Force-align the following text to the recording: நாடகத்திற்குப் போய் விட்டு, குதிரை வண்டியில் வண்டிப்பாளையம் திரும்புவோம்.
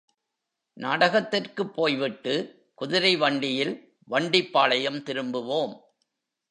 நாடகத்திற்குப் 0.77 1.73
போய் 1.73 1.95
விட்டு, 1.95 2.33
குதிரை 2.75 3.15
வண்டியில் 3.15 3.99
வண்டிப்பாளையம் 4.09 5.03
திரும்புவோம். 5.03 5.73